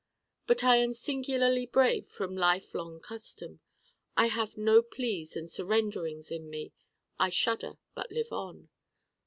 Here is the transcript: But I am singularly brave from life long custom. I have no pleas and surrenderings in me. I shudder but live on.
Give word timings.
But 0.47 0.63
I 0.63 0.77
am 0.77 0.93
singularly 0.93 1.67
brave 1.67 2.07
from 2.07 2.35
life 2.35 2.73
long 2.73 2.99
custom. 2.99 3.59
I 4.17 4.29
have 4.29 4.57
no 4.57 4.81
pleas 4.81 5.35
and 5.35 5.47
surrenderings 5.47 6.31
in 6.31 6.49
me. 6.49 6.73
I 7.19 7.29
shudder 7.29 7.77
but 7.93 8.11
live 8.11 8.31
on. 8.31 8.69